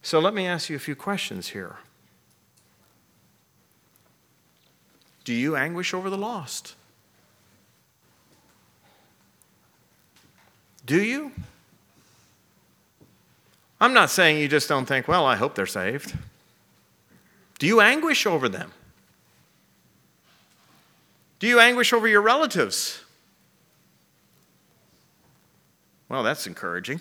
[0.00, 1.78] So let me ask you a few questions here.
[5.24, 6.76] Do you anguish over the lost?
[10.84, 11.32] Do you?
[13.80, 16.14] I'm not saying you just don't think, well, I hope they're saved.
[17.64, 18.72] Do you anguish over them?
[21.38, 23.02] Do you anguish over your relatives?
[26.10, 27.00] Well, that's encouraging.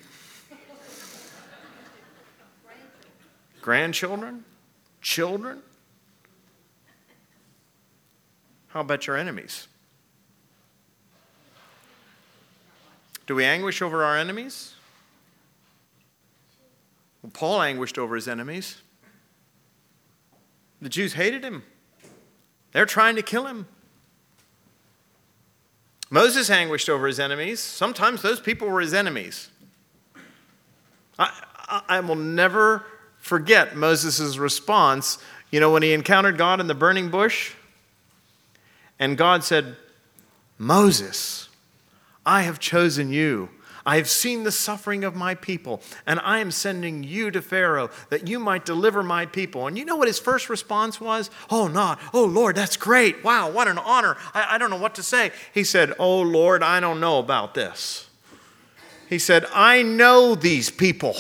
[3.62, 4.46] grandchildren,
[5.02, 5.62] children?
[8.68, 9.68] How about your enemies?
[13.28, 14.76] Do we anguish over our enemies?
[17.22, 18.78] Well, Paul anguished over his enemies.
[20.84, 21.64] The Jews hated him,
[22.74, 23.68] they're trying to kill him.
[26.10, 27.62] Moses anguished over his enemies.
[27.62, 29.50] Sometimes those people were his enemies.
[31.18, 32.86] I, I, I will never
[33.18, 35.20] forget Moses' response.
[35.52, 37.54] You know, when he encountered God in the burning bush,
[39.00, 39.78] and God said,
[40.58, 41.48] Moses,
[42.26, 43.50] I have chosen you.
[43.86, 47.90] I have seen the suffering of my people, and I am sending you to Pharaoh
[48.10, 49.68] that you might deliver my people.
[49.68, 51.30] And you know what his first response was?
[51.50, 53.24] Oh, not, oh, Lord, that's great.
[53.24, 54.16] Wow, what an honor.
[54.34, 55.32] I, I don't know what to say.
[55.54, 58.08] He said, Oh, Lord, I don't know about this.
[59.10, 61.16] He said, I know these people.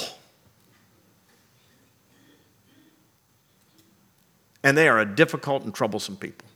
[4.64, 6.47] And they are a difficult and troublesome people.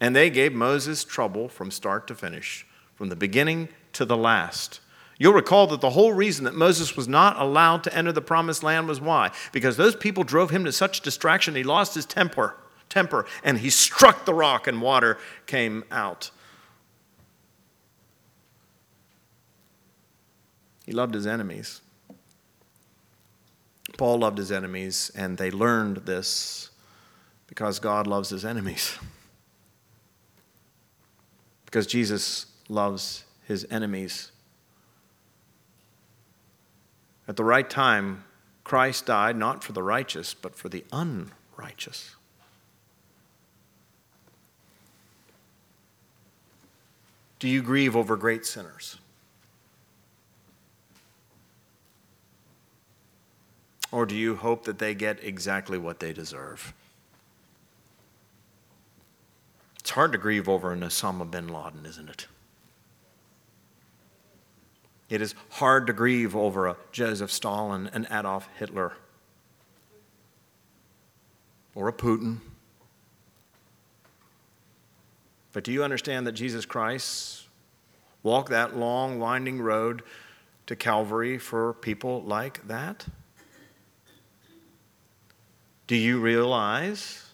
[0.00, 2.66] And they gave Moses trouble from start to finish,
[3.00, 4.78] from the beginning to the last.
[5.16, 8.62] You'll recall that the whole reason that Moses was not allowed to enter the promised
[8.62, 9.30] land was why?
[9.52, 12.58] Because those people drove him to such distraction he lost his temper,
[12.90, 16.30] temper and he struck the rock and water came out.
[20.84, 21.80] He loved his enemies.
[23.96, 26.68] Paul loved his enemies, and they learned this
[27.46, 28.98] because God loves his enemies
[31.64, 34.30] because Jesus loves his enemies.
[37.26, 38.24] At the right time,
[38.64, 42.14] Christ died not for the righteous, but for the unrighteous.
[47.38, 48.98] Do you grieve over great sinners?
[53.92, 56.72] Or do you hope that they get exactly what they deserve?
[59.80, 62.26] It's hard to grieve over an Osama bin Laden, isn't it?
[65.10, 68.92] It is hard to grieve over a Joseph Stalin, an Adolf Hitler,
[71.74, 72.38] or a Putin.
[75.52, 77.48] But do you understand that Jesus Christ
[78.22, 80.04] walked that long, winding road
[80.66, 83.04] to Calvary for people like that?
[85.88, 87.26] Do you realize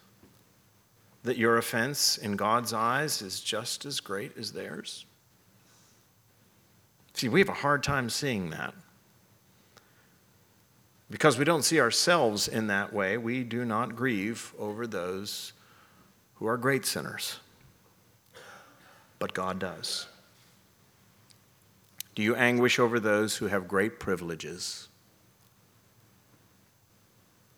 [1.24, 5.04] that your offense in God's eyes is just as great as theirs?
[7.16, 8.74] See, we have a hard time seeing that.
[11.10, 15.54] Because we don't see ourselves in that way, we do not grieve over those
[16.34, 17.38] who are great sinners.
[19.18, 20.08] But God does.
[22.14, 24.88] Do you anguish over those who have great privileges?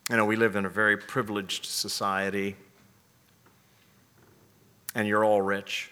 [0.09, 2.55] You know, we live in a very privileged society
[4.95, 5.91] and you're all rich.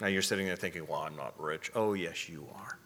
[0.00, 1.70] Now you're sitting there thinking, well, I'm not rich.
[1.74, 2.78] Oh, yes, you are.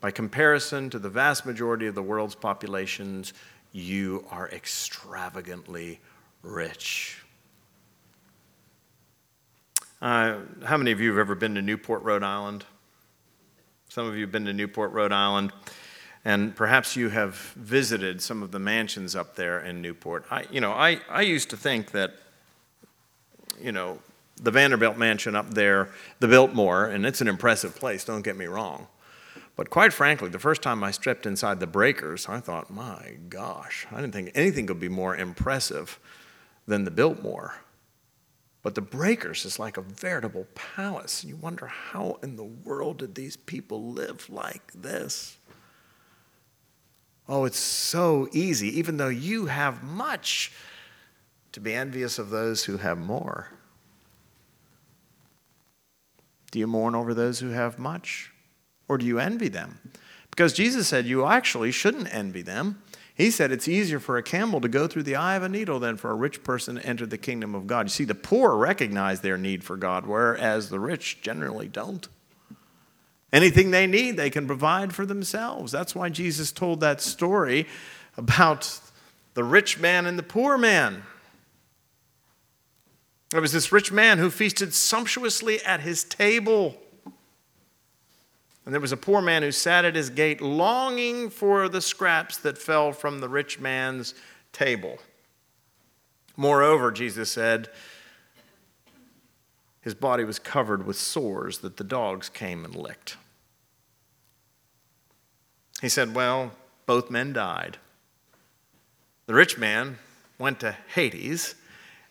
[0.00, 3.32] By comparison to the vast majority of the world's populations,
[3.72, 6.00] you are extravagantly
[6.42, 7.22] rich.
[10.00, 12.64] Uh, how many of you have ever been to Newport, Rhode Island?
[13.88, 15.52] Some of you have been to Newport, Rhode Island,
[16.24, 20.26] and perhaps you have visited some of the mansions up there in Newport.
[20.30, 22.14] I, you know, I, I used to think that
[23.60, 23.98] you know,
[24.36, 28.46] the Vanderbilt mansion up there, the Biltmore, and it's an impressive place, don't get me
[28.46, 28.86] wrong.
[29.56, 33.86] But quite frankly, the first time I stepped inside the breakers, I thought, my gosh,
[33.90, 35.98] I didn't think anything could be more impressive
[36.66, 37.54] than the Biltmore.
[38.62, 41.22] But the breakers is like a veritable palace.
[41.22, 45.38] And you wonder how in the world did these people live like this?
[47.28, 50.52] Oh, it's so easy, even though you have much
[51.52, 53.55] to be envious of those who have more.
[56.50, 58.32] Do you mourn over those who have much?
[58.88, 59.80] Or do you envy them?
[60.30, 62.82] Because Jesus said you actually shouldn't envy them.
[63.14, 65.80] He said it's easier for a camel to go through the eye of a needle
[65.80, 67.86] than for a rich person to enter the kingdom of God.
[67.86, 72.06] You see, the poor recognize their need for God, whereas the rich generally don't.
[73.32, 75.72] Anything they need, they can provide for themselves.
[75.72, 77.66] That's why Jesus told that story
[78.18, 78.80] about
[79.34, 81.02] the rich man and the poor man.
[83.30, 86.76] There was this rich man who feasted sumptuously at his table.
[88.64, 92.36] And there was a poor man who sat at his gate longing for the scraps
[92.38, 94.14] that fell from the rich man's
[94.52, 94.98] table.
[96.36, 97.68] Moreover, Jesus said,
[99.86, 103.16] his body was covered with sores that the dogs came and licked.
[105.80, 106.50] He said, Well,
[106.86, 107.78] both men died.
[109.26, 109.98] The rich man
[110.40, 111.54] went to Hades,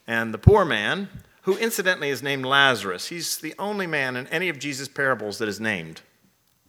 [0.07, 1.09] and the poor man,
[1.43, 5.47] who incidentally is named Lazarus, he's the only man in any of Jesus' parables that
[5.47, 6.01] is named.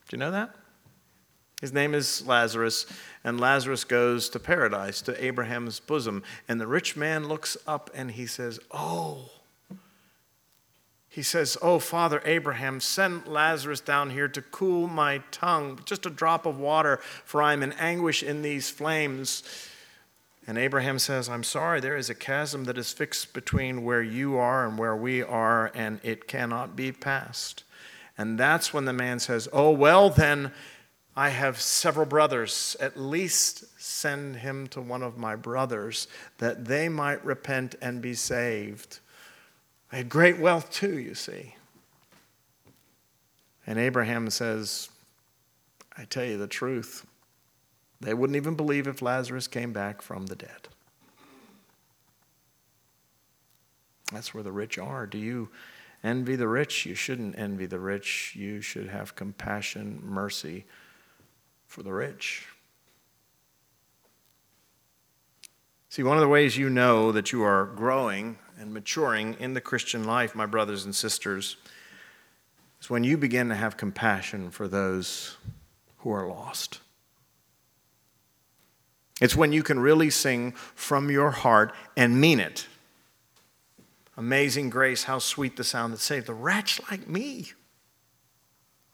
[0.08, 0.54] Do you know that?
[1.60, 2.84] His name is Lazarus,
[3.24, 6.22] and Lazarus goes to paradise, to Abraham's bosom.
[6.48, 9.30] And the rich man looks up and he says, Oh,
[11.08, 16.10] he says, Oh, Father Abraham, send Lazarus down here to cool my tongue, just a
[16.10, 19.42] drop of water, for I am in anguish in these flames.
[20.46, 24.36] And Abraham says, I'm sorry, there is a chasm that is fixed between where you
[24.36, 27.64] are and where we are, and it cannot be passed.
[28.16, 30.52] And that's when the man says, Oh, well, then
[31.16, 32.76] I have several brothers.
[32.78, 36.06] At least send him to one of my brothers
[36.38, 39.00] that they might repent and be saved.
[39.90, 41.54] I had great wealth too, you see.
[43.66, 44.90] And Abraham says,
[45.96, 47.04] I tell you the truth.
[48.00, 50.68] They wouldn't even believe if Lazarus came back from the dead.
[54.12, 55.06] That's where the rich are.
[55.06, 55.48] Do you
[56.04, 56.86] envy the rich?
[56.86, 58.34] You shouldn't envy the rich.
[58.36, 60.64] You should have compassion, mercy
[61.66, 62.46] for the rich.
[65.88, 69.60] See, one of the ways you know that you are growing and maturing in the
[69.60, 71.56] Christian life, my brothers and sisters,
[72.80, 75.36] is when you begin to have compassion for those
[75.98, 76.80] who are lost.
[79.20, 82.66] It's when you can really sing from your heart and mean it.
[84.16, 87.52] Amazing grace, how sweet the sound that saved a wretch like me.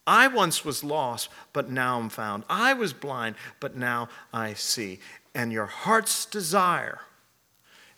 [0.06, 2.44] I once was lost, but now I'm found.
[2.48, 4.98] I was blind, but now I see.
[5.34, 7.00] And your heart's desire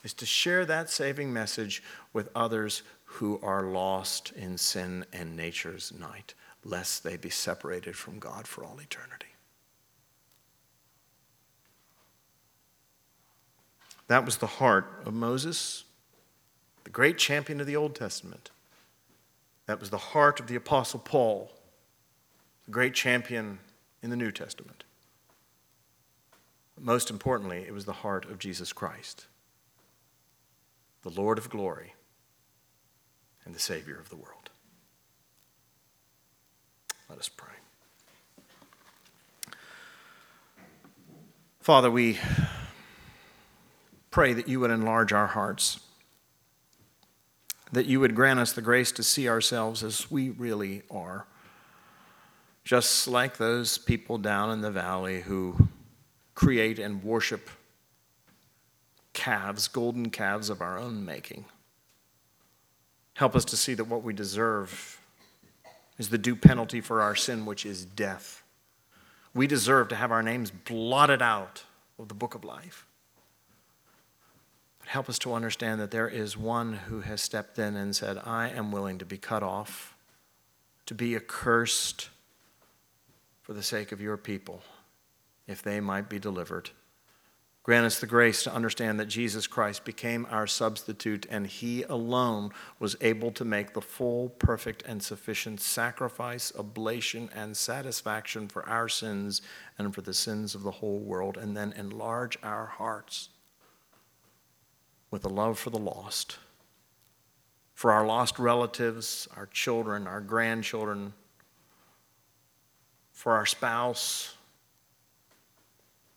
[0.02, 5.92] is to share that saving message with others who are lost in sin and nature's
[5.98, 9.33] night, lest they be separated from God for all eternity.
[14.08, 15.84] That was the heart of Moses,
[16.84, 18.50] the great champion of the Old Testament.
[19.66, 21.50] That was the heart of the Apostle Paul,
[22.66, 23.58] the great champion
[24.02, 24.84] in the New Testament.
[26.74, 29.26] But most importantly, it was the heart of Jesus Christ
[31.04, 31.94] the Lord of glory,
[33.44, 34.48] and the Savior of the world.
[37.10, 37.52] Let us pray.
[41.60, 42.18] Father, we
[44.14, 45.80] pray that you would enlarge our hearts,
[47.72, 51.26] that you would grant us the grace to see ourselves as we really are,
[52.62, 55.68] just like those people down in the valley who
[56.36, 57.50] create and worship
[59.14, 61.44] calves, golden calves of our own making.
[63.14, 65.00] Help us to see that what we deserve
[65.98, 68.44] is the due penalty for our sin, which is death.
[69.34, 71.64] We deserve to have our names blotted out
[71.98, 72.86] of the book of life.
[74.84, 78.18] But help us to understand that there is one who has stepped in and said,
[78.22, 79.96] I am willing to be cut off,
[80.84, 82.10] to be accursed
[83.40, 84.62] for the sake of your people,
[85.46, 86.68] if they might be delivered.
[87.62, 92.50] Grant us the grace to understand that Jesus Christ became our substitute and he alone
[92.78, 98.90] was able to make the full, perfect, and sufficient sacrifice, oblation, and satisfaction for our
[98.90, 99.40] sins
[99.78, 103.30] and for the sins of the whole world, and then enlarge our hearts
[105.14, 106.38] with a love for the lost,
[107.72, 111.12] for our lost relatives, our children, our grandchildren,
[113.12, 114.34] for our spouse,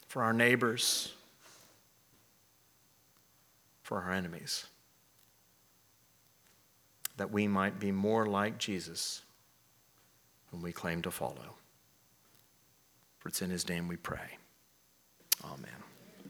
[0.07, 1.13] for our neighbors
[3.87, 4.65] for our enemies,
[7.15, 9.21] that we might be more like Jesus
[10.51, 11.55] whom we claim to follow.
[13.19, 14.39] For it's in his name we pray.
[15.45, 15.86] Amen.